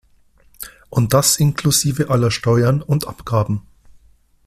[0.89, 3.67] Und das inklusive aller Steuern und Abgaben.